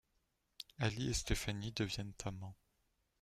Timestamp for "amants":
2.25-2.57